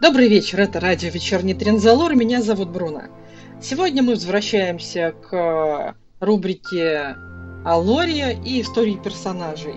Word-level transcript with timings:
Добрый 0.00 0.28
вечер, 0.28 0.58
это 0.60 0.80
радио 0.80 1.10
«Вечерний 1.10 1.52
Трензалор», 1.52 2.14
меня 2.14 2.40
зовут 2.40 2.70
Бруно. 2.70 3.02
Сегодня 3.60 4.02
мы 4.02 4.14
возвращаемся 4.14 5.12
к 5.12 5.94
рубрике 6.20 7.16
«Алория» 7.66 8.30
и 8.30 8.62
истории 8.62 8.94
персонажей. 8.94 9.74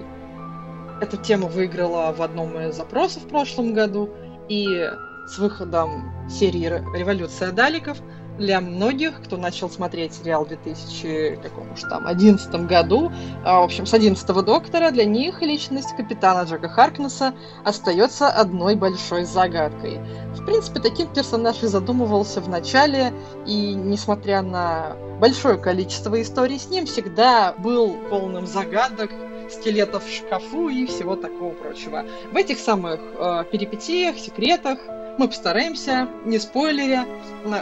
Эта 1.02 1.18
тема 1.18 1.50
выиграла 1.50 2.14
в 2.14 2.22
одном 2.22 2.58
из 2.58 2.74
запросов 2.74 3.24
в 3.24 3.28
прошлом 3.28 3.74
году, 3.74 4.12
и 4.48 4.90
с 5.28 5.38
выходом 5.40 6.30
серии 6.30 6.82
«Революция 6.98 7.52
Даликов» 7.52 7.98
для 8.38 8.62
многих, 8.62 9.22
кто 9.24 9.38
начал 9.38 9.70
смотреть 9.70 10.14
сериал 10.14 10.46
в 10.46 10.50
2011 10.50 12.68
году, 12.68 13.12
а, 13.44 13.62
в 13.62 13.64
общем, 13.64 13.86
с 13.86 13.94
11 13.94 14.44
доктора, 14.44 14.92
для 14.92 15.06
них 15.06 15.42
личность 15.42 15.96
капитана 15.96 16.48
Джека 16.48 16.70
Харкнесса 16.70 17.34
остается 17.64 18.28
одной 18.28 18.76
большой 18.76 19.26
загадкой. 19.26 20.00
В 20.36 20.46
принципе, 20.46 20.80
таким 20.80 21.08
персонаж 21.08 21.64
и 21.64 21.68
задумывался 21.68 22.42
в 22.42 22.50
начале, 22.50 23.14
и 23.46 23.74
несмотря 23.74 24.42
на 24.42 24.96
большое 25.20 25.58
количество 25.58 26.22
историй 26.22 26.60
с 26.60 26.70
ним, 26.70 26.86
всегда 26.86 27.54
был 27.54 27.96
полным 28.10 28.48
загадок, 28.48 29.12
скелетов 29.50 30.06
в 30.06 30.12
шкафу 30.12 30.70
и 30.70 30.86
всего 30.86 31.16
такого 31.16 31.52
прочего. 31.52 32.06
В 32.32 32.36
этих 32.36 32.60
самых 32.60 33.00
э, 33.18 33.46
перипетиях, 33.52 34.18
секретах 34.18 34.80
мы 35.18 35.28
постараемся, 35.28 36.08
не 36.26 36.40
спойлеря, 36.40 37.06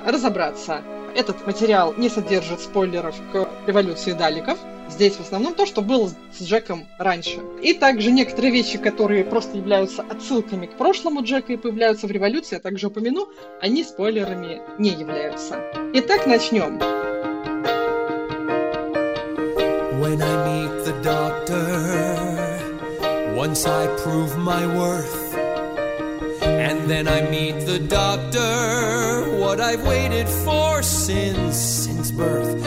разобраться. 0.05 0.81
Этот 1.15 1.45
материал 1.45 1.93
не 1.97 2.09
содержит 2.09 2.61
спойлеров 2.61 3.15
к 3.33 3.47
революции 3.67 4.13
Даликов. 4.13 4.57
Здесь 4.89 5.15
в 5.15 5.21
основном 5.21 5.53
то, 5.53 5.65
что 5.65 5.81
было 5.81 6.09
с 6.09 6.41
Джеком 6.41 6.87
раньше. 6.97 7.39
И 7.61 7.73
также 7.73 8.11
некоторые 8.11 8.51
вещи, 8.51 8.77
которые 8.77 9.23
просто 9.23 9.57
являются 9.57 10.03
отсылками 10.03 10.65
к 10.65 10.77
прошлому 10.77 11.23
Джека 11.23 11.53
и 11.53 11.57
появляются 11.57 12.07
в 12.07 12.11
революции, 12.11 12.55
я 12.55 12.59
также 12.59 12.87
упомяну, 12.87 13.29
они 13.61 13.83
спойлерами 13.83 14.61
не 14.77 14.89
являются. 14.89 15.61
Итак, 15.93 16.27
начнем. 16.27 16.79
When 20.01 20.21
I 20.21 20.35
meet 20.48 20.85
the 20.85 20.93
doctor, 21.04 21.61
once 23.35 23.65
I 23.65 23.87
prove 24.04 24.35
my 24.37 24.65
worth. 24.76 25.30
And 26.71 26.89
then 26.89 27.05
I 27.09 27.19
meet 27.29 27.65
the 27.65 27.79
doctor, 27.79 29.27
what 29.41 29.59
I've 29.59 29.85
waited 29.85 30.29
for 30.45 30.81
since, 30.81 31.57
since 31.57 32.11
birth. 32.11 32.63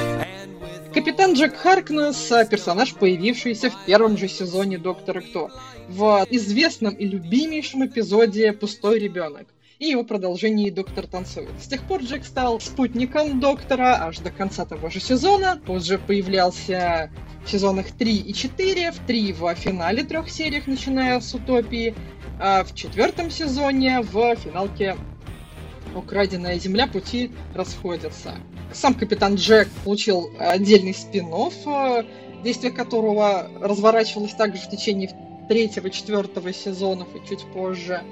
Капитан 0.93 1.33
Джек 1.33 1.57
Харкнесс– 1.57 2.31
персонаж, 2.51 2.93
появившийся 2.93 3.71
в 3.71 3.87
первом 3.87 4.19
же 4.19 4.29
сезоне 4.29 4.77
Доктора 4.77 5.23
Кто, 5.23 5.51
в 5.89 6.27
известном 6.29 6.93
и 6.93 7.07
любимейшем 7.07 7.87
эпизоде 7.87 8.53
«Пустой 8.53 8.99
ребенок» 8.99 9.47
и 9.79 9.87
его 9.87 10.05
продолжении 10.05 10.71
«Доктор 10.71 11.07
танцует». 11.07 11.61
С 11.61 11.67
тех 11.67 11.83
пор 11.83 12.03
Джек 12.03 12.25
стал 12.25 12.61
спутником 12.61 13.41
Доктора 13.41 14.07
аж 14.07 14.19
до 14.19 14.31
конца 14.31 14.65
того 14.65 14.89
же 14.91 15.01
сезона, 15.01 15.61
позже 15.67 15.99
появлялся 15.99 17.11
в 17.45 17.51
сезонах 17.51 17.91
3 17.93 18.17
и 18.17 18.33
4, 18.33 18.93
в 18.93 18.99
3 19.07 19.33
в 19.33 19.55
финале 19.55 20.03
трех 20.05 20.31
сериях, 20.31 20.67
начиная 20.67 21.21
с 21.21 21.35
«Утопии», 21.35 21.95
а 22.41 22.65
в 22.65 22.75
четвертом 22.75 23.31
сезоне 23.31 24.01
в 24.01 24.37
финалке 24.37 24.97
«Украденная 25.95 26.59
земля» 26.59 26.87
пути 26.87 27.31
расходятся. 27.55 28.35
Сам 28.73 28.95
капитан 28.95 29.37
Джек 29.37 29.69
получил 29.85 30.31
отдельный 30.39 30.95
спин 30.95 31.29
э, 31.33 32.05
действие 32.43 32.73
которого 32.73 33.49
разворачивалось 33.61 34.35
также 34.35 34.61
в 34.63 34.69
течение 34.69 35.11
третьего, 35.49 35.91
четвертого 35.91 36.53
сезонов 36.53 37.09
и 37.15 37.29
чуть 37.29 37.45
позже. 37.53 38.03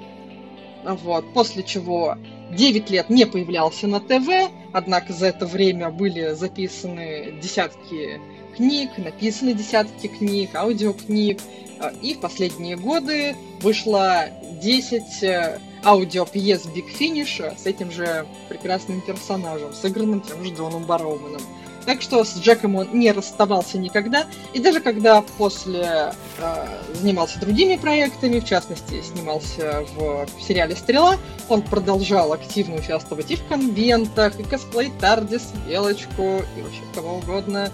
Вот. 0.83 1.33
После 1.33 1.63
чего 1.63 2.17
9 2.51 2.89
лет 2.89 3.09
не 3.09 3.25
появлялся 3.25 3.87
на 3.87 3.99
ТВ, 3.99 4.51
однако 4.73 5.13
за 5.13 5.27
это 5.27 5.45
время 5.45 5.89
были 5.89 6.33
записаны 6.33 7.39
десятки 7.41 8.19
книг, 8.55 8.91
написаны 8.97 9.53
десятки 9.53 10.07
книг, 10.07 10.55
аудиокниг, 10.55 11.39
а, 11.79 11.91
и 12.01 12.13
в 12.13 12.19
последние 12.19 12.77
годы 12.77 13.35
вышло 13.61 14.25
10 14.61 15.23
э, 15.23 15.59
аудиопьес 15.83 16.65
Big 16.65 16.85
Finish 16.97 17.57
с 17.57 17.65
этим 17.65 17.91
же 17.91 18.25
прекрасным 18.49 19.01
персонажем, 19.01 19.73
сыгранным 19.73 20.21
тем 20.21 20.43
же 20.43 20.53
Джоном 20.53 20.83
Бароуманом. 20.83 21.41
Так 21.85 22.01
что 22.01 22.23
с 22.23 22.37
Джеком 22.37 22.75
он 22.75 22.87
не 22.93 23.11
расставался 23.11 23.77
никогда. 23.77 24.25
И 24.53 24.59
даже 24.59 24.79
когда 24.79 25.21
после 25.37 26.13
э, 26.37 26.67
занимался 26.93 27.39
другими 27.39 27.75
проектами, 27.75 28.39
в 28.39 28.45
частности, 28.45 29.01
снимался 29.01 29.85
в, 29.95 30.27
сериале 30.41 30.75
«Стрела», 30.75 31.17
он 31.49 31.61
продолжал 31.61 32.33
активно 32.33 32.75
участвовать 32.75 33.31
и 33.31 33.35
в 33.35 33.45
конвентах, 33.47 34.39
и 34.39 34.43
косплей 34.43 34.91
Тардис, 34.99 35.51
Белочку, 35.67 36.41
и 36.57 36.61
вообще 36.61 36.81
кого 36.95 37.17
угодно. 37.17 37.69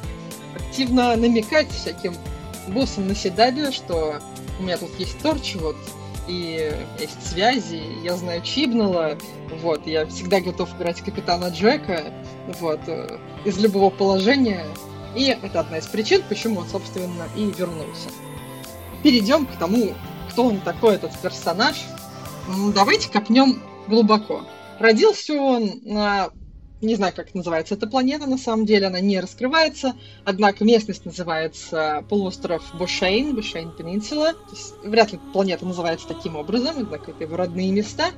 Активно 0.55 1.15
намекать 1.15 1.69
всяким 1.71 2.15
боссом 2.67 3.07
на 3.07 3.15
седабе, 3.15 3.71
что 3.71 4.19
у 4.59 4.63
меня 4.63 4.77
тут 4.77 4.89
есть 4.99 5.17
торч, 5.19 5.55
вот, 5.55 5.75
и 6.27 6.71
есть 6.99 7.27
связи, 7.27 7.81
я 8.03 8.15
знаю 8.15 8.41
Чибнала, 8.41 9.17
вот, 9.61 9.85
я 9.87 10.05
всегда 10.05 10.39
готов 10.39 10.73
играть 10.75 11.01
капитана 11.01 11.47
Джека, 11.47 12.13
вот, 12.59 12.79
э, 12.87 13.17
из 13.45 13.57
любого 13.57 13.89
положения, 13.89 14.65
и 15.15 15.25
это 15.41 15.61
одна 15.61 15.77
из 15.77 15.87
причин, 15.87 16.21
почему 16.27 16.61
он, 16.61 16.67
собственно, 16.67 17.27
и 17.35 17.45
вернулся. 17.45 18.09
Перейдем 19.03 19.45
к 19.45 19.55
тому, 19.57 19.93
кто 20.29 20.45
он 20.45 20.59
такой, 20.59 20.95
этот 20.95 21.17
персонаж. 21.19 21.75
Давайте 22.73 23.09
копнем 23.09 23.61
глубоко. 23.87 24.41
Родился 24.79 25.33
он 25.33 25.81
на 25.83 26.29
не 26.81 26.95
знаю, 26.95 27.13
как 27.13 27.33
называется 27.33 27.75
эта 27.75 27.87
планета, 27.87 28.25
на 28.25 28.37
самом 28.37 28.65
деле 28.65 28.87
она 28.87 29.01
не 29.01 29.19
раскрывается, 29.19 29.95
однако 30.23 30.63
местность 30.63 31.05
называется 31.05 32.05
полуостров 32.07 32.63
Бошейн, 32.73 33.35
Бошейн 33.35 33.71
Пенинсула, 33.71 34.33
вряд 34.83 35.11
ли 35.11 35.19
планета 35.33 35.65
называется 35.65 36.07
таким 36.07 36.37
образом, 36.37 36.75
однако 36.77 37.11
это 37.11 37.23
его 37.23 37.35
родные 37.35 37.71
места, 37.71 38.11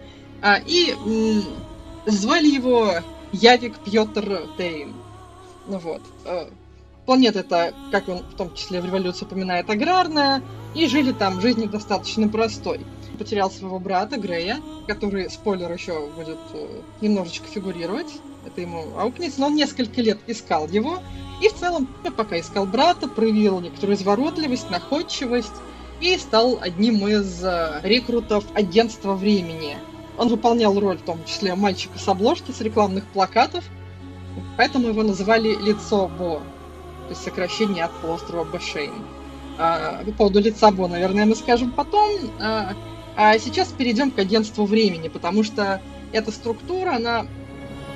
а, 0.44 0.60
и 0.64 0.94
звали 2.06 2.48
его 2.48 2.94
Явик 3.32 3.78
Пьотр 3.80 4.48
Тейн. 4.58 4.94
Ну 5.68 5.78
вот. 5.78 6.02
Э, 6.26 6.50
планета 7.06 7.40
это, 7.40 7.74
как 7.92 8.08
он 8.10 8.20
в 8.20 8.36
том 8.36 8.54
числе 8.56 8.82
в 8.82 8.86
революции 8.86 9.26
упоминает, 9.26 9.70
аграрная, 9.70 10.42
и 10.76 10.88
жили 10.88 11.12
там 11.12 11.42
жизнью 11.42 11.70
достаточно 11.70 12.28
простой. 12.28 12.82
Потерял 13.18 13.52
своего 13.52 13.80
брата 13.80 14.18
Грея, 14.18 14.60
который, 14.88 15.30
спойлер, 15.30 15.72
еще 15.72 16.08
будет 16.08 16.40
э, 16.54 16.82
немножечко 17.02 17.48
фигурировать 17.48 18.08
это 18.46 18.62
ему 18.62 18.98
аукнется, 18.98 19.40
но 19.40 19.48
он 19.48 19.56
несколько 19.56 20.02
лет 20.02 20.20
искал 20.28 20.68
его, 20.68 21.00
и 21.42 21.48
в 21.48 21.54
целом, 21.54 21.88
пока 22.16 22.40
искал 22.40 22.66
брата, 22.66 23.08
проявил 23.08 23.60
некоторую 23.60 23.98
изворотливость, 23.98 24.70
находчивость, 24.70 25.54
и 26.00 26.18
стал 26.18 26.58
одним 26.60 27.08
из 27.08 27.44
э, 27.44 27.80
рекрутов 27.84 28.44
агентства 28.56 29.14
времени. 29.14 29.78
Он 30.18 30.28
выполнял 30.28 30.78
роль, 30.80 30.98
в 30.98 31.04
том 31.04 31.24
числе, 31.26 31.56
мальчика 31.56 31.98
с 31.98 32.08
обложки, 32.08 32.52
с 32.52 32.62
рекламных 32.62 33.06
плакатов, 33.08 33.64
поэтому 34.58 34.88
его 34.90 35.04
называли 35.04 35.56
Лицо 35.56 36.08
Бо, 36.08 36.40
то 36.40 37.10
есть 37.10 37.24
сокращение 37.24 37.86
от 37.86 37.92
полуострова 38.02 38.44
Бошейн. 38.44 38.94
А, 39.58 40.04
по 40.06 40.12
поводу 40.12 40.40
Лица 40.40 40.72
Бо, 40.72 40.88
наверное, 40.88 41.26
мы 41.26 41.36
скажем 41.36 41.72
потом. 41.72 42.10
А, 42.40 42.74
а 43.16 43.38
сейчас 43.40 43.70
перейдем 43.70 44.12
к 44.12 44.20
агентству 44.20 44.66
времени, 44.66 45.08
потому 45.08 45.44
что 45.44 45.82
эта 46.12 46.32
структура, 46.32 46.96
она 46.96 47.26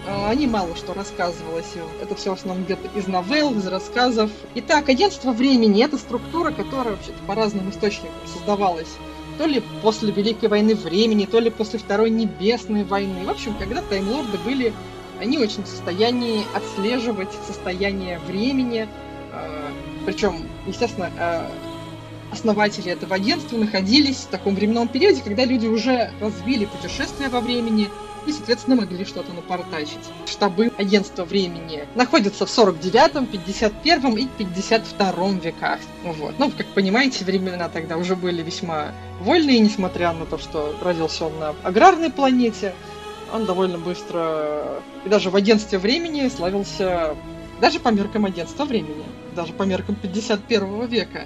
а, 0.07 0.29
они 0.29 0.47
мало 0.47 0.75
что 0.75 0.93
рассказывалось. 0.93 1.73
Это 2.01 2.15
все 2.15 2.31
в 2.31 2.33
основном 2.37 2.65
где-то 2.65 2.87
из 2.97 3.07
новелл, 3.07 3.55
из 3.55 3.65
рассказов. 3.67 4.29
Итак, 4.55 4.89
агентство 4.89 5.31
времени— 5.31 5.83
это 5.85 5.97
структура, 5.97 6.51
которая 6.51 6.95
вообще-то 6.95 7.17
по 7.25 7.35
разным 7.35 7.69
источникам 7.69 8.11
создавалась. 8.31 8.95
То 9.37 9.45
ли 9.45 9.61
после 9.81 10.11
Великой 10.11 10.49
войны 10.49 10.75
времени, 10.75 11.25
то 11.25 11.39
ли 11.39 11.49
после 11.49 11.77
Второй 11.79 12.09
Небесной 12.09 12.83
войны. 12.83 13.25
В 13.25 13.29
общем, 13.29 13.55
когда 13.59 13.81
таймлорды 13.81 14.37
были, 14.45 14.73
они 15.19 15.37
очень 15.37 15.63
в 15.63 15.67
состоянии 15.67 16.43
отслеживать 16.53 17.31
состояние 17.45 18.19
времени. 18.19 18.87
А, 19.33 19.71
Причем, 20.05 20.43
естественно, 20.67 21.11
а, 21.19 21.51
основатели 22.31 22.91
этого 22.91 23.15
агентства 23.15 23.57
находились 23.57 24.17
в 24.17 24.27
таком 24.27 24.55
временном 24.55 24.87
периоде, 24.87 25.21
когда 25.21 25.45
люди 25.45 25.67
уже 25.67 26.11
развили 26.19 26.65
путешествия 26.65 27.29
во 27.29 27.41
времени, 27.41 27.89
и, 28.25 28.31
соответственно, 28.31 28.77
могли 28.77 29.05
что-то 29.05 29.33
напортачить. 29.33 29.99
Штабы 30.25 30.71
агентства 30.77 31.25
времени 31.25 31.85
находятся 31.95 32.45
в 32.45 32.49
49-м, 32.49 33.25
51-м 33.25 34.17
и 34.17 34.27
52-м 34.37 35.39
веках. 35.39 35.79
Вот. 36.03 36.35
Ну, 36.39 36.51
как 36.51 36.65
понимаете, 36.67 37.25
времена 37.25 37.69
тогда 37.69 37.97
уже 37.97 38.15
были 38.15 38.41
весьма 38.41 38.91
вольные, 39.21 39.59
несмотря 39.59 40.13
на 40.13 40.25
то, 40.25 40.37
что 40.37 40.75
родился 40.81 41.25
он 41.25 41.39
на 41.39 41.55
аграрной 41.63 42.11
планете. 42.11 42.73
Он 43.33 43.45
довольно 43.45 43.77
быстро, 43.77 44.81
и 45.03 45.09
даже 45.09 45.29
в 45.29 45.35
агентстве 45.35 45.79
времени 45.79 46.29
славился 46.29 47.15
даже 47.59 47.79
по 47.79 47.89
меркам 47.89 48.25
агентства 48.25 48.65
времени, 48.65 49.03
даже 49.35 49.53
по 49.53 49.63
меркам 49.63 49.95
51 49.95 50.85
века. 50.85 51.25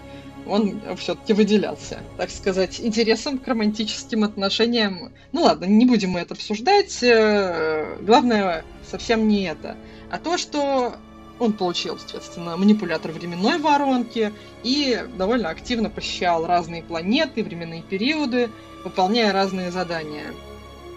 Он 0.50 0.82
все-таки 0.98 1.34
выделялся, 1.34 2.00
так 2.18 2.30
сказать, 2.30 2.80
интересом 2.80 3.38
к 3.38 3.48
романтическим 3.48 4.24
отношениям. 4.24 5.12
Ну 5.32 5.44
ладно, 5.44 5.66
не 5.66 5.86
будем 5.86 6.12
мы 6.12 6.22
это 6.22 6.34
обсуждать. 6.34 7.02
Э, 7.04 7.98
главное 8.02 8.64
совсем 8.90 9.28
не 9.28 9.44
это, 9.44 9.78
а 10.10 10.18
то, 10.18 10.38
что 10.38 10.96
он 11.40 11.54
получил, 11.54 11.98
соответственно, 11.98 12.58
манипулятор 12.58 13.12
временной 13.12 13.60
воронки 13.60 14.34
и 14.64 15.06
довольно 15.18 15.50
активно 15.50 15.90
посещал 15.90 16.46
разные 16.46 16.84
планеты, 16.84 17.44
временные 17.44 17.82
периоды, 17.82 18.50
выполняя 18.84 19.32
разные 19.32 19.72
задания. 19.72 20.34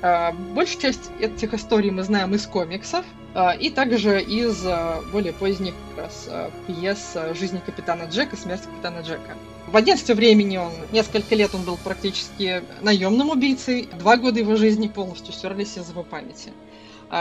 А, 0.02 0.32
большую 0.32 0.82
часть 0.82 1.10
этих 1.20 1.54
историй 1.54 1.90
мы 1.90 2.02
знаем 2.02 2.34
из 2.34 2.46
комиксов, 2.46 3.04
и 3.60 3.70
также 3.70 4.22
из 4.22 4.62
а, 4.66 5.02
более 5.10 5.32
поздних 5.32 5.74
как 5.90 6.04
раз 6.04 6.28
пьес 6.66 7.16
«Жизни 7.38 7.62
капитана 7.64 8.04
Джека», 8.04 8.36
«Смерть 8.36 8.62
капитана 8.62 9.00
Джека». 9.00 9.36
В 9.68 9.76
агентстве 9.76 10.14
времени 10.14 10.58
он 10.58 10.72
несколько 10.92 11.34
лет 11.34 11.54
он 11.54 11.62
был 11.62 11.78
практически 11.78 12.62
наемным 12.82 13.30
убийцей, 13.30 13.88
два 13.98 14.16
года 14.18 14.38
его 14.38 14.56
жизни 14.56 14.88
полностью 14.88 15.32
стерлись 15.32 15.78
из 15.78 15.88
его 15.88 16.02
памяти. 16.02 16.52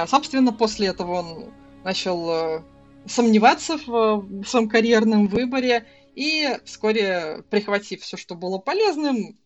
Собственно, 0.08 0.52
после 0.52 0.88
этого 0.88 1.20
он 1.20 1.46
начал 1.86 2.64
сомневаться 3.06 3.78
в 3.78 4.46
своем 4.46 4.68
карьерном 4.68 5.28
выборе 5.28 5.86
и 6.16 6.58
вскоре, 6.66 7.44
прихватив 7.50 8.02
все, 8.02 8.18
что 8.18 8.36
было 8.36 8.58
полезным, 8.58 9.38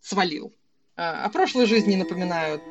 свалил. 0.00 0.52
О 0.94 1.28
прошлой 1.28 1.66
жизни 1.66 1.96
напоминают, 1.96 2.62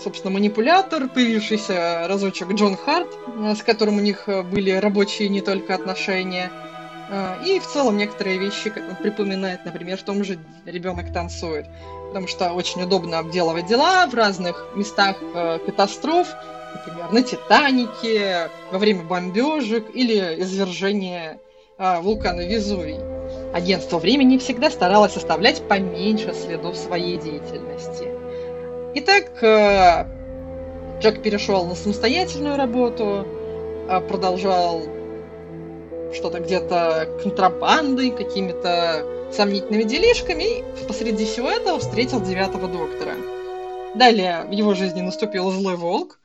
собственно, 0.00 0.34
манипулятор, 0.34 1.08
появившийся 1.08 2.06
разочек 2.08 2.48
Джон 2.52 2.76
Харт, 2.76 3.08
э, 3.26 3.54
с 3.54 3.62
которым 3.62 3.96
у 3.96 4.00
них 4.00 4.28
были 4.50 4.70
рабочие 4.72 5.28
не 5.28 5.40
только 5.40 5.74
отношения. 5.74 6.50
Э, 7.10 7.36
и 7.44 7.58
в 7.58 7.66
целом 7.66 7.96
некоторые 7.96 8.38
вещи 8.38 8.72
припоминает, 9.02 9.64
например, 9.64 9.98
в 9.98 10.02
том 10.02 10.24
же 10.24 10.38
«Ребенок 10.66 11.12
танцует», 11.12 11.66
потому 12.08 12.26
что 12.26 12.52
очень 12.52 12.82
удобно 12.82 13.18
обделывать 13.18 13.66
дела 13.66 14.06
в 14.06 14.14
разных 14.14 14.68
местах 14.74 15.16
катастроф, 15.66 16.28
например, 16.74 17.12
на 17.12 17.22
Титанике, 17.22 18.50
во 18.70 18.78
время 18.78 19.02
бомбежек 19.02 19.94
или 19.94 20.42
извержения 20.42 21.38
вулкана 21.78 22.46
Везувий. 22.46 22.98
Агентство 23.54 23.98
времени 23.98 24.38
всегда 24.38 24.70
старалось 24.70 25.16
оставлять 25.16 25.66
поменьше 25.68 26.34
следов 26.34 26.76
своей 26.76 27.18
деятельности. 27.18 28.27
Итак, 28.94 29.42
э, 29.42 30.06
Джек 31.00 31.22
перешел 31.22 31.66
на 31.66 31.74
самостоятельную 31.74 32.56
работу, 32.56 33.26
э, 33.88 34.00
продолжал 34.00 34.82
что-то 36.14 36.40
где-то 36.40 37.06
контрабандой, 37.22 38.10
какими-то 38.10 39.04
сомнительными 39.32 39.82
делишками, 39.82 40.60
и 40.60 40.86
посреди 40.86 41.26
всего 41.26 41.50
этого 41.50 41.78
встретил 41.78 42.22
девятого 42.22 42.66
доктора. 42.66 43.12
Далее 43.94 44.44
в 44.48 44.52
его 44.52 44.72
жизни 44.74 45.02
наступил 45.02 45.50
злой 45.50 45.76
волк. 45.76 46.18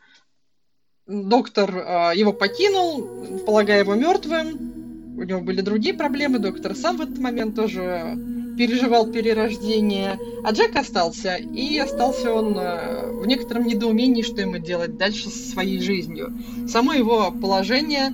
Доктор 1.05 1.69
э, 1.75 2.11
его 2.15 2.31
покинул, 2.31 3.39
полагая 3.45 3.79
его 3.79 3.93
мертвым, 3.95 5.17
у 5.17 5.23
него 5.23 5.41
были 5.41 5.59
другие 5.59 5.93
проблемы, 5.93 6.39
доктор 6.39 6.75
сам 6.75 6.97
в 6.97 7.01
этот 7.01 7.17
момент 7.17 7.55
тоже 7.55 8.17
переживал 8.57 9.07
перерождение, 9.07 10.19
а 10.43 10.51
Джек 10.51 10.75
остался, 10.75 11.35
и 11.35 11.77
остался 11.77 12.33
он 12.33 12.57
э, 12.57 13.11
в 13.11 13.25
некотором 13.25 13.65
недоумении, 13.65 14.21
что 14.21 14.41
ему 14.41 14.57
делать 14.57 14.97
дальше 14.97 15.29
со 15.29 15.51
своей 15.51 15.79
жизнью. 15.79 16.37
Само 16.67 16.93
его 16.93 17.31
положение 17.31 18.13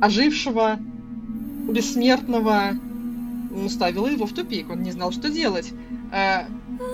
ожившего, 0.00 0.78
бессмертного, 1.68 2.78
ставило 3.68 4.06
его 4.06 4.26
в 4.26 4.32
тупик, 4.32 4.70
он 4.70 4.82
не 4.82 4.92
знал, 4.92 5.12
что 5.12 5.28
делать. 5.28 5.72
Э, 6.12 6.44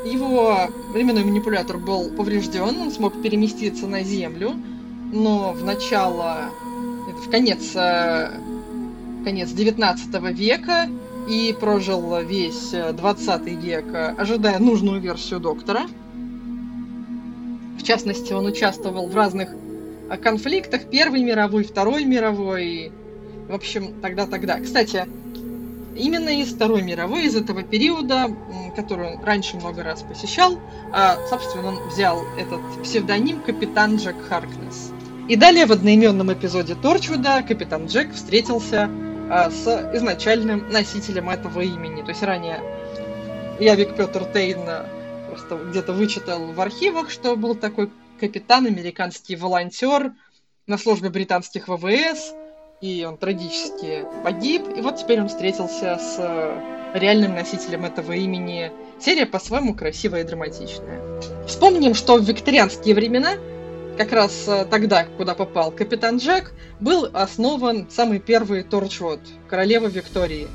его 0.05 0.69
временной 0.93 1.25
манипулятор 1.25 1.79
был 1.79 2.11
поврежден, 2.11 2.81
он 2.81 2.91
смог 2.91 3.21
переместиться 3.23 3.87
на 3.87 4.03
Землю, 4.03 4.55
но 5.13 5.53
в 5.53 5.65
начало, 5.65 6.51
в 7.25 7.31
конец 7.31 7.75
э, 7.75 8.31
конец 9.25 9.51
19 9.51 10.23
века 10.39 10.89
и 11.27 11.57
прожил 11.59 12.21
весь 12.23 12.71
20 12.71 13.47
век, 13.63 13.85
ожидая 14.17 14.59
нужную 14.59 15.01
версию 15.01 15.41
доктора. 15.41 15.83
В 17.79 17.83
частности, 17.83 18.33
он 18.33 18.47
участвовал 18.47 19.09
в 19.09 19.15
разных 19.17 19.51
конфликтах 20.23 20.89
Первой 20.91 21.23
мировой, 21.23 21.65
Второй 21.65 22.05
мировой. 22.05 22.93
В 23.49 23.55
общем, 23.55 23.95
тогда-тогда. 24.01 24.61
Кстати, 24.61 25.07
именно 25.97 26.29
из 26.29 26.53
Второй 26.53 26.83
мировой, 26.83 27.25
из 27.27 27.37
этого 27.37 27.63
периода, 27.63 28.27
который 28.75 29.15
он 29.15 29.25
раньше 29.25 29.57
много 29.57 29.83
раз 29.83 30.03
посещал, 30.03 30.59
собственно, 31.29 31.69
он 31.69 31.89
взял 31.89 32.23
этот 32.39 32.61
псевдоним 32.83 33.41
Капитан 33.41 33.97
Джек 33.97 34.17
Харкнес. 34.29 34.93
И 35.29 35.37
далее 35.37 35.67
в 35.67 35.73
одноименном 35.73 36.33
эпизоде 36.33 36.77
Торчвуда 36.77 37.43
Капитан 37.47 37.87
Джек 37.87 38.15
встретился 38.15 38.89
а, 39.31 39.51
с 39.51 39.67
изначальным 39.95 40.71
носителем 40.71 41.31
этого 41.31 41.61
имени. 41.61 42.03
То 42.03 42.09
есть 42.11 42.23
ранее 42.23 42.61
Явик 43.59 43.97
Петр 43.97 44.25
Тейн 44.25 44.61
просто 45.29 45.57
где-то 45.57 45.93
вычитал 45.93 46.53
в 46.53 46.61
архивах, 46.61 47.11
что 47.11 47.37
был 47.37 47.55
такой 47.55 47.91
капитан, 48.21 48.67
американский 48.67 49.37
волонтер 49.37 50.13
на 50.67 50.79
службе 50.79 51.11
британских 51.11 51.69
ВВС, 51.69 52.35
и 52.81 53.05
он 53.09 53.17
трагически 53.17 54.05
погиб, 54.25 54.63
и 54.77 54.81
вот 54.81 54.97
теперь 54.97 55.21
он 55.21 55.29
встретился 55.29 55.99
с 55.99 56.19
реальным 56.95 57.35
носителем 57.35 57.85
этого 57.85 58.13
имени. 58.13 58.73
Серия 59.01 59.27
по-своему 59.27 59.75
красивая 59.75 60.23
и 60.23 60.25
драматичная. 60.25 61.21
Вспомним, 61.47 61.95
что 61.95 62.17
в 62.17 62.25
викторианские 62.25 62.95
времена 62.95 63.35
как 63.97 64.13
раз 64.13 64.45
э, 64.47 64.67
тогда, 64.67 65.05
куда 65.05 65.35
попал 65.35 65.71
капитан 65.71 66.19
Джек, 66.19 66.53
был 66.81 67.09
основан 67.13 67.89
самый 67.91 68.21
первый 68.21 68.63
Торчвуд, 68.63 69.21
королева 69.49 69.87
Виктории. 69.87 70.49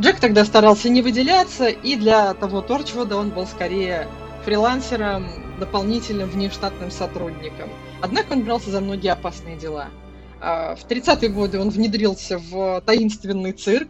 Джек 0.00 0.18
тогда 0.18 0.44
старался 0.44 0.88
не 0.88 1.02
выделяться, 1.02 1.68
и 1.68 1.96
для 1.96 2.34
того 2.34 2.62
Торчвуда 2.62 3.16
он 3.16 3.30
был 3.30 3.46
скорее 3.46 4.08
фрилансером, 4.44 5.28
дополнительным 5.58 6.28
внештатным 6.28 6.90
сотрудником. 6.90 7.68
Однако 8.00 8.32
он 8.32 8.42
брался 8.42 8.70
за 8.70 8.80
многие 8.80 9.12
опасные 9.12 9.56
дела. 9.56 9.88
А, 10.40 10.74
в 10.74 10.86
30-е 10.86 11.28
годы 11.28 11.60
он 11.60 11.70
внедрился 11.70 12.38
в 12.38 12.82
таинственный 12.86 13.52
цирк. 13.52 13.88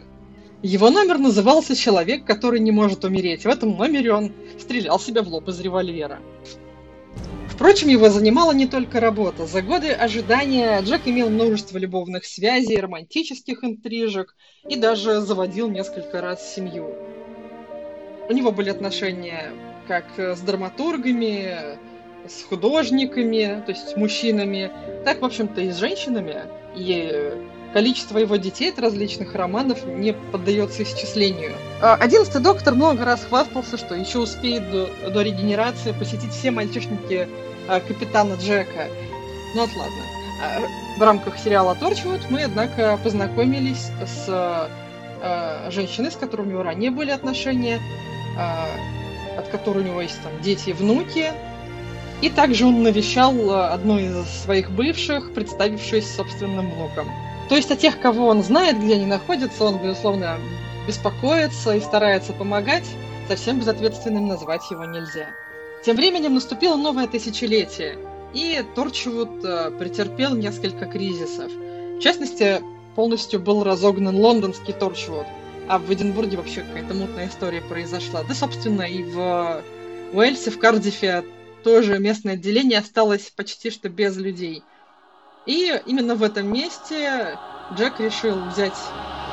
Его 0.62 0.90
номер 0.90 1.18
назывался 1.18 1.74
«Человек, 1.74 2.24
который 2.24 2.60
не 2.60 2.72
может 2.72 3.04
умереть». 3.04 3.44
В 3.44 3.48
этом 3.48 3.76
номере 3.76 4.12
он 4.12 4.32
стрелял 4.58 4.98
себя 5.00 5.22
в 5.22 5.28
лоб 5.28 5.48
из 5.48 5.60
револьвера. 5.60 6.18
Впрочем, 7.60 7.88
его 7.88 8.08
занимала 8.08 8.52
не 8.52 8.66
только 8.66 9.00
работа. 9.00 9.44
За 9.44 9.60
годы 9.60 9.90
ожидания 9.90 10.80
Джек 10.80 11.02
имел 11.04 11.28
множество 11.28 11.76
любовных 11.76 12.24
связей, 12.24 12.80
романтических 12.80 13.62
интрижек 13.62 14.34
и 14.66 14.76
даже 14.76 15.20
заводил 15.20 15.68
несколько 15.68 16.22
раз 16.22 16.54
семью. 16.54 16.94
У 18.30 18.32
него 18.32 18.50
были 18.50 18.70
отношения 18.70 19.52
как 19.86 20.06
с 20.18 20.40
драматургами, 20.40 21.76
с 22.26 22.44
художниками, 22.44 23.62
то 23.66 23.72
есть 23.72 23.90
с 23.90 23.94
мужчинами, 23.94 24.72
так, 25.04 25.20
в 25.20 25.24
общем-то, 25.26 25.60
и 25.60 25.70
с 25.70 25.76
женщинами. 25.76 26.44
И 26.74 27.34
количество 27.74 28.16
его 28.16 28.36
детей 28.36 28.70
от 28.70 28.78
различных 28.78 29.34
романов 29.34 29.84
не 29.84 30.14
поддается 30.14 30.82
исчислению. 30.82 31.52
А, 31.82 31.96
одиннадцатый 31.96 32.40
доктор 32.40 32.74
много 32.74 33.04
раз 33.04 33.22
хвастался, 33.22 33.76
что 33.76 33.94
еще 33.94 34.20
успеет 34.20 34.70
до, 34.70 34.88
до 35.10 35.20
регенерации 35.20 35.92
посетить 35.92 36.32
все 36.32 36.50
мальчишники 36.50 37.28
капитана 37.68 38.34
Джека. 38.34 38.88
Ну 39.54 39.62
вот 39.62 39.70
ладно. 39.76 40.02
А, 40.42 40.60
в 40.98 41.02
рамках 41.02 41.38
сериала 41.38 41.74
Торчвуд 41.74 42.20
мы, 42.30 42.42
однако, 42.42 42.98
познакомились 43.02 43.90
с 44.06 44.26
а, 44.28 45.68
женщиной, 45.70 46.10
с 46.10 46.16
которой 46.16 46.42
у 46.42 46.50
него 46.50 46.62
ранее 46.62 46.90
были 46.90 47.10
отношения, 47.10 47.78
от 49.36 49.48
которой 49.48 49.80
у 49.80 49.86
него 49.86 50.00
есть 50.00 50.20
там 50.22 50.32
дети 50.40 50.70
и 50.70 50.72
внуки. 50.72 51.32
И 52.22 52.30
также 52.30 52.66
он 52.66 52.82
навещал 52.82 53.34
одну 53.50 53.98
из 53.98 54.26
своих 54.44 54.70
бывших, 54.70 55.34
представившись 55.34 56.14
собственным 56.14 56.70
внуком. 56.70 57.08
То 57.50 57.56
есть 57.56 57.70
о 57.70 57.76
тех, 57.76 58.00
кого 58.00 58.28
он 58.28 58.42
знает, 58.42 58.78
где 58.78 58.94
они 58.94 59.06
находятся, 59.06 59.64
он, 59.64 59.78
безусловно, 59.78 60.38
беспокоится 60.86 61.74
и 61.74 61.80
старается 61.80 62.32
помогать, 62.32 62.86
совсем 63.28 63.58
безответственным 63.58 64.28
назвать 64.28 64.62
его 64.70 64.84
нельзя. 64.84 65.28
Тем 65.84 65.96
временем 65.96 66.34
наступило 66.34 66.76
новое 66.76 67.06
тысячелетие, 67.06 67.98
и 68.34 68.62
Торчвуд 68.74 69.44
э, 69.44 69.70
претерпел 69.78 70.34
несколько 70.34 70.84
кризисов. 70.84 71.50
В 71.50 72.00
частности, 72.00 72.60
полностью 72.94 73.40
был 73.40 73.64
разогнан 73.64 74.14
лондонский 74.14 74.74
Торчвуд, 74.74 75.26
а 75.68 75.78
в 75.78 75.90
Эдинбурге 75.90 76.36
вообще 76.36 76.62
какая-то 76.62 76.94
мутная 76.94 77.28
история 77.28 77.62
произошла. 77.62 78.22
Да, 78.24 78.34
собственно, 78.34 78.82
и 78.82 79.02
в 79.02 79.62
Уэльсе, 80.12 80.50
в 80.50 80.58
Кардифе 80.58 81.24
тоже 81.64 81.98
местное 81.98 82.34
отделение 82.34 82.78
осталось 82.78 83.30
почти 83.30 83.70
что 83.70 83.88
без 83.88 84.16
людей. 84.16 84.62
И 85.46 85.80
именно 85.86 86.14
в 86.14 86.22
этом 86.22 86.52
месте 86.52 87.38
Джек 87.74 88.00
решил 88.00 88.38
взять 88.48 88.76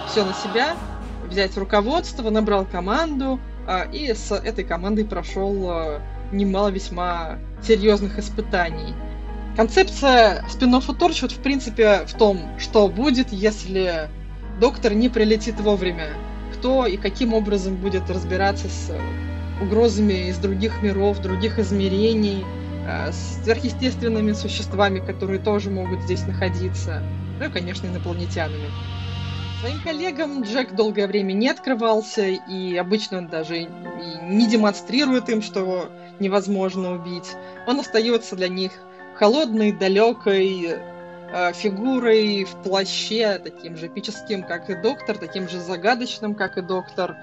все 0.07 0.23
на 0.23 0.33
себя, 0.33 0.77
взять 1.25 1.57
руководство, 1.57 2.29
набрал 2.29 2.65
команду, 2.65 3.39
а, 3.67 3.83
и 3.83 4.13
с 4.13 4.31
этой 4.31 4.63
командой 4.63 5.03
прошел 5.03 5.69
а, 5.69 6.01
немало 6.31 6.69
весьма 6.69 7.39
серьезных 7.61 8.19
испытаний. 8.19 8.93
Концепция 9.55 10.45
спин 10.49 10.79
Торчвуд, 10.79 11.31
в 11.31 11.39
принципе, 11.39 12.05
в 12.05 12.13
том, 12.13 12.39
что 12.59 12.87
будет, 12.87 13.31
если 13.31 14.09
доктор 14.59 14.93
не 14.93 15.09
прилетит 15.09 15.59
вовремя. 15.59 16.09
Кто 16.53 16.85
и 16.85 16.97
каким 16.97 17.33
образом 17.33 17.75
будет 17.75 18.09
разбираться 18.09 18.67
с 18.67 18.91
угрозами 19.61 20.29
из 20.29 20.37
других 20.37 20.81
миров, 20.81 21.19
других 21.19 21.59
измерений, 21.59 22.45
а, 22.87 23.11
с 23.11 23.43
сверхъестественными 23.43 24.33
существами, 24.33 24.99
которые 24.99 25.39
тоже 25.39 25.69
могут 25.69 26.01
здесь 26.03 26.25
находиться, 26.25 27.01
ну 27.39 27.45
и, 27.45 27.49
конечно, 27.49 27.87
инопланетянами. 27.87 28.69
Своим 29.59 29.81
коллегам 29.81 30.43
Джек 30.43 30.75
долгое 30.75 31.07
время 31.07 31.33
не 31.33 31.49
открывался, 31.49 32.27
и 32.27 32.75
обычно 32.75 33.17
он 33.17 33.27
даже 33.27 33.67
не 34.21 34.47
демонстрирует 34.47 35.29
им, 35.29 35.41
что 35.41 35.89
невозможно 36.19 36.93
убить. 36.93 37.35
Он 37.65 37.79
остается 37.79 38.35
для 38.35 38.47
них 38.47 38.71
холодной, 39.15 39.71
далекой 39.71 40.77
э, 41.31 41.53
фигурой 41.53 42.43
в 42.43 42.55
плаще, 42.63 43.39
таким 43.43 43.77
же 43.77 43.87
эпическим, 43.87 44.43
как 44.43 44.69
и 44.69 44.75
доктор, 44.75 45.17
таким 45.17 45.49
же 45.49 45.59
загадочным, 45.59 46.35
как 46.35 46.57
и 46.57 46.61
доктор, 46.61 47.15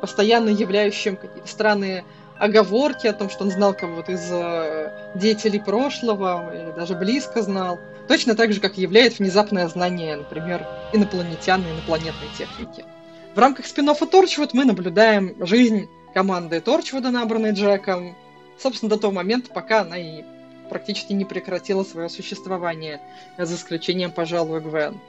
постоянно 0.00 0.48
являющим 0.48 1.16
какие-то 1.16 1.48
странные 1.48 2.04
оговорки 2.38 3.06
о 3.06 3.12
том, 3.12 3.28
что 3.28 3.44
он 3.44 3.50
знал 3.50 3.74
кого-то 3.74 4.12
из 4.12 4.26
э, 4.30 5.12
деятелей 5.14 5.60
прошлого, 5.60 6.52
или 6.54 6.72
даже 6.72 6.94
близко 6.94 7.42
знал. 7.42 7.78
Точно 8.08 8.34
так 8.34 8.52
же, 8.52 8.60
как 8.60 8.78
являет 8.78 9.18
внезапное 9.18 9.68
знание, 9.68 10.16
например, 10.16 10.66
инопланетян 10.92 11.62
и 11.62 11.70
инопланетной 11.70 12.28
техники. 12.36 12.84
В 13.34 13.38
рамках 13.38 13.66
спин-оффа 13.66 14.06
Торчвуд 14.06 14.54
мы 14.54 14.64
наблюдаем 14.64 15.36
жизнь 15.46 15.88
команды 16.12 16.60
Торчвуда, 16.60 17.10
набранной 17.10 17.52
Джеком, 17.52 18.16
собственно, 18.58 18.90
до 18.90 18.98
того 18.98 19.12
момента, 19.12 19.50
пока 19.52 19.82
она 19.82 19.98
и 19.98 20.24
практически 20.68 21.12
не 21.12 21.24
прекратила 21.24 21.82
свое 21.84 22.08
существование, 22.08 23.00
за 23.36 23.54
исключением, 23.54 24.12
пожалуй, 24.12 24.60
Гвен. 24.60 25.00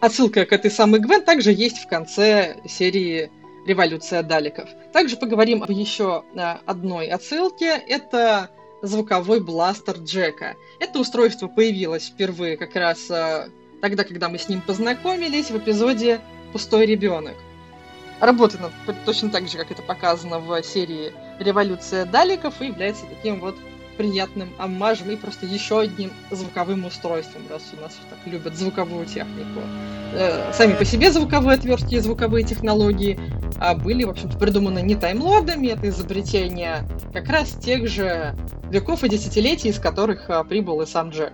Отсылка 0.00 0.44
к 0.44 0.52
этой 0.52 0.70
самой 0.70 1.00
Гвен 1.00 1.24
также 1.24 1.52
есть 1.52 1.78
в 1.78 1.88
конце 1.88 2.56
серии 2.66 3.30
«Революция 3.66 4.22
Даликов». 4.22 4.68
Также 4.92 5.16
поговорим 5.16 5.62
об 5.62 5.70
еще 5.70 6.24
э, 6.34 6.56
одной 6.66 7.06
отсылке. 7.06 7.80
Это 7.88 8.50
звуковой 8.82 9.40
бластер 9.40 9.98
Джека. 9.98 10.56
Это 10.80 10.98
устройство 10.98 11.46
появилось 11.46 12.08
впервые 12.08 12.56
как 12.56 12.74
раз 12.74 13.08
э, 13.10 13.48
тогда, 13.80 14.02
когда 14.04 14.28
мы 14.28 14.38
с 14.38 14.48
ним 14.48 14.60
познакомились 14.60 15.50
в 15.50 15.58
эпизоде 15.58 16.20
«Пустой 16.52 16.86
ребенок». 16.86 17.36
Работает 18.22 18.62
точно 19.04 19.30
так 19.30 19.48
же, 19.48 19.58
как 19.58 19.72
это 19.72 19.82
показано 19.82 20.38
в 20.38 20.62
серии 20.62 21.12
«Революция 21.40 22.04
Даликов» 22.04 22.62
и 22.62 22.66
является 22.66 23.04
таким 23.06 23.40
вот 23.40 23.56
приятным 23.96 24.48
аммажем 24.58 25.10
и 25.10 25.16
просто 25.16 25.44
еще 25.44 25.80
одним 25.80 26.12
звуковым 26.30 26.84
устройством, 26.84 27.42
раз 27.50 27.62
у 27.76 27.82
нас 27.82 27.98
так 28.08 28.32
любят 28.32 28.56
звуковую 28.56 29.06
технику. 29.06 29.60
Э, 30.14 30.52
сами 30.52 30.74
по 30.74 30.84
себе 30.84 31.10
звуковые 31.10 31.56
отвертки 31.56 31.96
и 31.96 31.98
звуковые 31.98 32.44
технологии 32.44 33.18
а 33.58 33.74
были, 33.74 34.04
в 34.04 34.10
общем-то, 34.10 34.38
придуманы 34.38 34.82
не 34.82 34.94
таймлордами, 34.94 35.66
это 35.66 35.88
изобретение 35.88 36.84
как 37.12 37.28
раз 37.28 37.50
тех 37.50 37.88
же 37.88 38.36
веков 38.70 39.02
и 39.02 39.08
десятилетий, 39.08 39.70
из 39.70 39.80
которых 39.80 40.30
а, 40.30 40.44
прибыл 40.44 40.80
и 40.80 40.86
сам 40.86 41.10
Джек. 41.10 41.32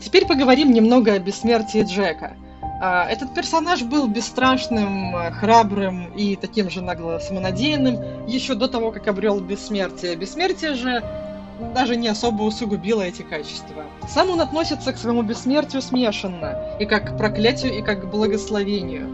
Теперь 0.00 0.26
поговорим 0.26 0.72
немного 0.72 1.12
о 1.12 1.20
бессмертии 1.20 1.84
Джека. 1.84 2.36
А, 2.80 3.08
этот 3.08 3.32
персонаж 3.34 3.82
был 3.82 4.06
бесстрашным, 4.06 5.14
храбрым 5.32 6.12
и 6.14 6.36
таким 6.36 6.70
же 6.70 6.82
нагло 6.82 7.18
самонадеянным 7.18 8.26
еще 8.26 8.54
до 8.54 8.68
того, 8.68 8.92
как 8.92 9.08
обрел 9.08 9.40
бессмертие. 9.40 10.16
Бессмертие 10.16 10.74
же 10.74 11.02
даже 11.74 11.96
не 11.96 12.08
особо 12.08 12.42
усугубило 12.42 13.02
эти 13.02 13.22
качества. 13.22 13.84
Сам 14.08 14.30
он 14.30 14.40
относится 14.40 14.92
к 14.92 14.98
своему 14.98 15.22
бессмертию 15.22 15.80
смешанно, 15.80 16.76
и 16.78 16.84
как 16.84 17.14
к 17.14 17.16
проклятию, 17.16 17.78
и 17.78 17.82
как 17.82 18.02
к 18.02 18.06
благословению. 18.06 19.08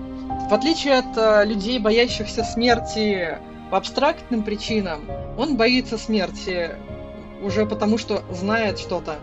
В 0.51 0.55
отличие 0.55 0.99
от 0.99 1.17
э, 1.17 1.45
людей, 1.45 1.79
боящихся 1.79 2.43
смерти 2.43 3.39
по 3.71 3.79
абстрактным 3.79 4.43
причинам, 4.43 5.03
он 5.39 5.57
боится 5.57 5.97
смерти 5.97 6.71
уже 7.43 7.65
потому, 7.65 7.97
что 7.97 8.23
знает 8.31 8.79
что-то, 8.79 9.19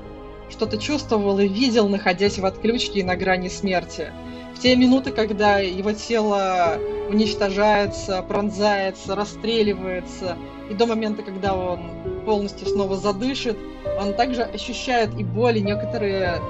что-то 0.50 0.77
чувствовал 0.77 1.39
и 1.39 1.48
видел, 1.48 1.88
находясь 1.88 2.39
в 2.39 2.46
отключке 2.46 3.00
и 3.00 3.03
на 3.03 3.15
грани 3.15 3.48
смерти. 3.50 4.12
В 4.56 4.62
те 4.62 4.75
минуты, 4.75 5.12
когда 5.12 5.60
его 5.60 5.91
тело 5.94 6.79
уничтожается, 7.10 8.22
пронзается, 8.24 9.15
расстреливается, 9.15 10.38
и 10.70 10.74
до 10.74 10.86
момента, 10.86 11.24
когда 11.24 11.56
он 11.56 11.79
полностью 12.25 12.68
снова 12.68 12.98
задышит, 12.98 13.58
он 14.00 14.13
также 14.13 14.44
ощущает 14.44 15.18
и 15.18 15.24
боль, 15.24 15.58
и 15.58 15.62
некоторые 15.62 16.41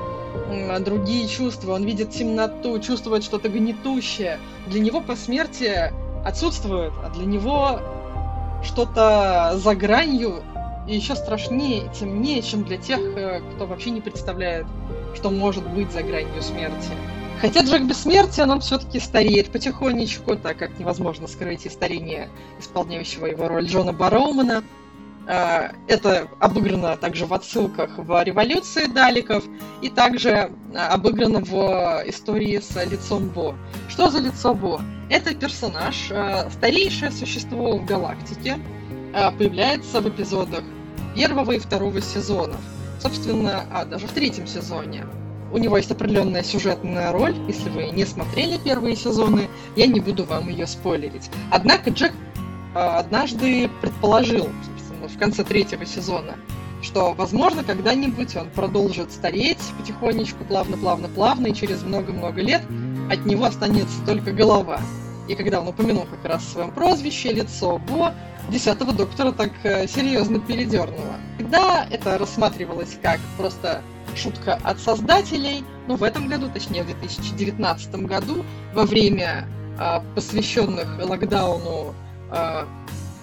другие 0.80 1.28
чувства. 1.28 1.74
Он 1.74 1.84
видит 1.86 2.12
темноту, 2.12 2.80
чувствует 2.80 3.24
что-то 3.24 3.50
гнетущее. 3.50 4.40
Для 4.68 4.80
него 4.80 5.02
по 5.02 5.16
смерти 5.16 5.92
отсутствует, 6.26 6.94
а 7.04 7.10
для 7.10 7.26
него 7.26 7.80
что-то 8.64 9.54
за 9.56 9.76
гранью 9.76 10.44
и 10.90 10.96
еще 10.96 11.16
страшнее 11.16 11.86
и 11.86 11.96
темнее, 11.96 12.42
чем 12.42 12.64
для 12.64 12.78
тех, 12.78 13.00
э, 13.00 13.42
кто 13.54 13.68
вообще 13.68 13.92
не 13.92 14.02
представляет, 14.02 14.66
что 15.14 15.30
может 15.30 15.68
быть 15.70 15.92
за 15.92 16.02
гранью 16.02 16.42
смерти. 16.42 16.90
Хотя 17.40 17.62
Джек 17.62 17.84
Бессмертия, 17.84 18.46
он 18.48 18.60
все-таки 18.60 19.00
стареет 19.00 19.52
потихонечку, 19.52 20.36
так 20.36 20.58
как 20.58 20.78
невозможно 20.80 21.28
скрыть 21.28 21.66
и 21.66 21.70
старение 21.70 22.28
исполняющего 22.60 23.28
его 23.28 23.48
роль 23.48 23.66
Джона 23.66 23.94
Бароумана. 23.94 24.64
А, 25.28 25.72
это 25.88 26.28
обыграно 26.40 26.98
также 26.98 27.28
в 27.28 27.34
отсылках 27.34 27.92
в 27.98 28.24
«Революции 28.24 28.88
Даликов» 28.88 29.44
и 29.82 29.90
также 29.90 30.52
а, 30.76 30.88
обыграно 30.96 31.40
в 31.40 32.04
истории 32.08 32.60
с 32.60 32.84
лицом 32.84 33.30
Бо. 33.30 33.56
Что 33.88 34.10
за 34.10 34.20
лицо 34.20 34.56
Бо? 34.56 34.82
Это 35.10 35.36
персонаж, 35.36 36.10
а, 36.12 36.50
старейшее 36.50 37.12
существо 37.12 37.78
в 37.78 37.86
галактике, 37.86 38.58
появляется 39.40 40.02
в 40.02 40.10
эпизодах 40.10 40.64
первого 41.16 41.52
и 41.52 41.60
второго 41.60 42.02
сезонов. 42.02 42.60
Собственно, 43.00 43.66
а, 43.72 43.86
даже 43.86 44.08
в 44.08 44.12
третьем 44.12 44.48
сезоне. 44.48 45.06
У 45.52 45.58
него 45.58 45.78
есть 45.78 45.90
определенная 45.90 46.44
сюжетная 46.44 47.12
роль. 47.12 47.36
Если 47.48 47.70
вы 47.70 47.90
не 47.90 48.06
смотрели 48.06 48.58
первые 48.58 48.96
сезоны, 48.96 49.48
я 49.76 49.88
не 49.88 50.00
буду 50.00 50.26
вам 50.26 50.50
ее 50.50 50.68
спойлерить. 50.68 51.30
Однако 51.52 51.90
Джек 51.90 52.14
однажды 52.74 53.70
предположил, 53.82 54.50
в 55.08 55.18
конце 55.18 55.44
третьего 55.44 55.86
сезона, 55.86 56.36
что, 56.82 57.14
возможно, 57.14 57.64
когда-нибудь 57.64 58.36
он 58.36 58.50
продолжит 58.50 59.12
стареть 59.12 59.60
потихонечку, 59.80 60.44
плавно-плавно-плавно, 60.46 61.48
и 61.48 61.54
через 61.54 61.84
много-много 61.84 62.42
лет 62.42 62.62
от 63.10 63.26
него 63.26 63.46
останется 63.46 64.06
только 64.06 64.32
голова. 64.32 64.80
И 65.28 65.36
когда 65.36 65.62
он 65.62 65.68
упомянул 65.68 66.06
как 66.06 66.32
раз 66.32 66.44
в 66.44 66.52
своем 66.52 66.72
прозвище 66.72 67.34
лицо 67.34 67.80
Бо, 67.90 68.14
десятого 68.50 68.94
доктора 68.94 69.32
так 69.32 69.52
э, 69.64 69.88
серьезно 69.88 70.40
передернуло. 70.40 71.16
Тогда 71.38 71.88
это 71.90 72.18
рассматривалось 72.18 72.98
как 73.02 73.20
просто 73.38 73.82
шутка 74.16 74.60
от 74.64 74.80
создателей, 74.80 75.64
но 75.88 75.96
в 75.96 76.04
этом 76.04 76.28
году, 76.28 76.50
точнее 76.54 76.84
в 76.84 76.88
2019 76.88 77.96
году, 78.06 78.44
во 78.74 78.84
время 78.86 79.48
э, 79.80 80.00
посвященных 80.16 80.88
локдауну 81.04 81.94
э, 82.32 82.66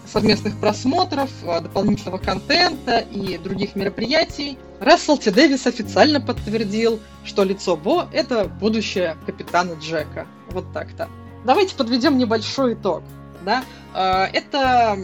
совместных 0.06 0.58
просмотров, 0.60 1.30
дополнительного 1.44 2.18
контента 2.18 2.98
и 2.98 3.38
других 3.38 3.74
мероприятий, 3.74 4.56
Рассел 4.80 5.16
Т. 5.16 5.30
Дэвис 5.30 5.66
официально 5.66 6.20
подтвердил, 6.20 7.00
что 7.24 7.44
лицо 7.44 7.76
Бо— 7.76 8.06
это 8.12 8.44
будущее 8.44 9.16
капитана 9.26 9.72
Джека. 9.80 10.26
Вот 10.50 10.72
так-то. 10.72 11.08
Давайте 11.44 11.74
подведем 11.74 12.18
небольшой 12.18 12.74
итог. 12.74 13.02
Да? 13.46 13.64
А, 13.94 14.28
это 14.32 14.98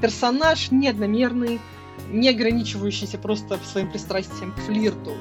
персонаж 0.00 0.70
неодномерный, 0.70 1.60
не 2.10 2.28
ограничивающийся 2.28 3.18
просто 3.18 3.58
своим 3.70 3.90
пристрастием 3.90 4.52
к 4.52 4.60
флирту. 4.60 5.12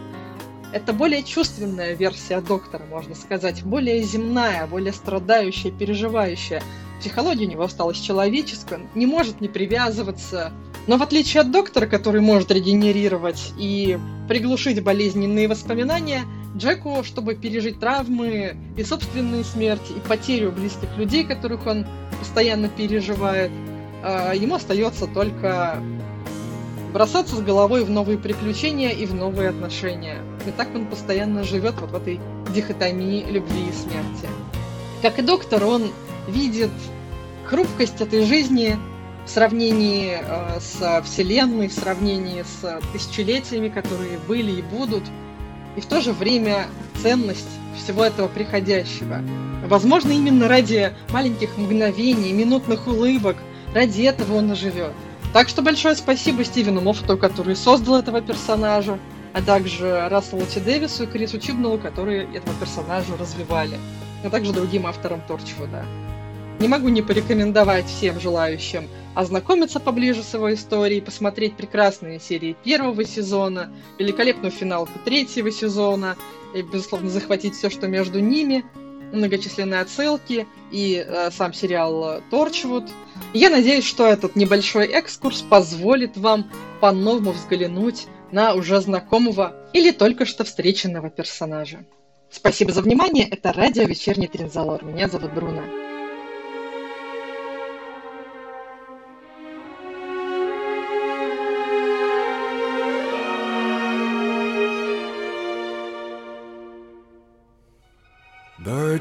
Это 0.72 0.94
более 0.94 1.24
чувственная 1.24 1.96
версия 1.96 2.40
доктора, 2.40 2.86
можно 2.86 3.16
сказать, 3.16 3.64
более 3.64 4.04
земная, 4.04 4.68
более 4.68 4.94
страдающая, 4.94 5.72
переживающая. 5.72 6.62
Психология 7.00 7.48
у 7.48 7.50
него 7.50 7.64
осталась 7.64 7.98
человеческая, 7.98 8.82
не 8.94 9.08
может 9.08 9.42
не 9.42 9.48
привязываться. 9.48 10.54
Но 10.86 10.98
в 10.98 11.04
отличие 11.04 11.42
от 11.42 11.52
доктора, 11.52 11.88
который 11.88 12.22
может 12.22 12.52
регенерировать 12.52 13.54
и 13.58 13.98
приглушить 14.28 14.84
болезненные 14.84 15.48
воспоминания, 15.48 16.26
Джеку, 16.58 17.04
чтобы 17.04 17.36
пережить 17.36 17.80
травмы 17.80 18.58
и 18.76 18.84
собственную 18.84 19.44
смерть, 19.44 19.92
и 19.96 20.00
потерю 20.08 20.52
близких 20.52 20.98
людей, 20.98 21.24
которых 21.24 21.66
он 21.68 21.86
постоянно 22.20 22.68
переживает, 22.68 23.52
а, 24.04 24.34
ему 24.34 24.56
остается 24.56 25.08
только 25.08 25.82
бросаться 26.94 27.36
с 27.36 27.42
головой 27.42 27.84
в 27.84 27.90
новые 27.90 28.18
приключения 28.18 28.90
и 28.90 29.06
в 29.06 29.14
новые 29.14 29.50
отношения. 29.50 30.18
И 30.48 30.52
так 30.52 30.68
он 30.74 30.88
постоянно 30.88 31.44
живет 31.44 31.76
вот 31.80 31.92
в 31.92 31.96
этой 31.96 32.20
дихотомии 32.54 33.24
любви 33.30 33.70
и 33.70 33.72
смерти. 33.72 34.28
Как 35.02 35.20
и 35.20 35.22
доктор, 35.22 35.64
он 35.64 35.92
видит 36.28 36.72
хрупкость 37.46 38.02
этой 38.02 38.26
жизни 38.26 38.78
в 39.26 39.30
сравнении 39.30 40.18
э, 40.20 40.60
с 40.60 41.04
Вселенной, 41.04 41.68
в 41.68 41.74
сравнении 41.74 42.44
с 42.44 42.80
тысячелетиями, 42.94 43.70
которые 43.70 44.18
были 44.28 44.60
и 44.60 44.62
будут, 44.62 45.04
и 45.78 45.82
в 45.82 45.86
то 45.86 46.02
же 46.02 46.12
время 46.12 46.66
ценность 47.02 47.48
всего 47.78 48.04
этого 48.04 48.28
приходящего. 48.28 49.22
Возможно, 49.68 50.12
именно 50.12 50.48
ради 50.48 50.94
маленьких 51.12 51.58
мгновений, 51.58 52.34
минутных 52.34 52.88
улыбок, 52.88 53.38
ради 53.74 54.02
этого 54.02 54.38
он 54.38 54.52
и 54.52 54.56
живет. 54.56 54.92
Так 55.34 55.50
что 55.50 55.62
большое 55.62 55.96
спасибо 55.96 56.44
Стивену 56.44 56.82
Моффату, 56.82 57.18
который 57.18 57.56
создал 57.56 58.00
этого 58.00 58.22
персонажа, 58.22 58.98
а 59.34 59.42
также 59.42 60.08
Расселу 60.10 60.46
Ти 60.46 60.60
Дэвису 60.60 61.04
и 61.04 61.08
Крису 61.08 61.38
Чибнеллу, 61.38 61.78
которые 61.78 62.24
этого 62.34 62.56
персонажа 62.60 63.16
развивали, 63.20 63.78
а 64.24 64.30
также 64.30 64.54
другим 64.54 64.88
авторам 64.88 65.22
Торчвуда. 65.28 65.86
Не 66.60 66.68
могу 66.68 66.90
не 66.90 67.04
порекомендовать 67.04 67.86
всем 67.86 68.20
желающим 68.20 68.88
ознакомиться 69.14 69.80
поближе 69.80 70.24
с 70.24 70.34
его 70.34 70.54
историей, 70.54 71.02
посмотреть 71.02 71.56
прекрасные 71.56 72.20
серии 72.20 72.56
первого 72.64 73.04
сезона, 73.04 73.72
великолепную 74.00 74.52
финалку 74.52 74.94
третьего 75.06 75.52
сезона, 75.52 76.16
и, 76.56 76.64
безусловно, 76.64 77.10
захватить 77.10 77.56
все, 77.56 77.70
что 77.70 77.88
между 77.88 78.20
ними, 78.20 78.66
многочисленные 79.14 79.82
отсылки 79.82 80.48
и 80.72 81.04
э, 81.06 81.30
сам 81.32 81.54
сериал 81.54 82.22
Торчвуд. 82.32 82.86
Я 83.34 83.50
надеюсь, 83.50 83.86
что 83.86 84.06
этот 84.06 84.36
небольшой 84.36 84.88
экскурс 84.88 85.42
позволит 85.42 86.18
вам 86.18 86.50
по-новому 86.82 87.32
взглянуть 87.32 88.08
на 88.32 88.56
уже 88.56 88.82
знакомого 88.82 89.56
или 89.74 89.92
только 89.92 90.26
что 90.26 90.44
встреченного 90.44 91.10
персонажа. 91.10 91.86
Спасибо 92.30 92.72
за 92.72 92.82
внимание. 92.82 93.28
Это 93.28 93.54
радио 93.54 93.84
«Вечерний 93.84 94.28
Тринзалор». 94.28 94.84
Меня 94.84 95.08
зовут 95.08 95.34
Бруно. 95.34 95.87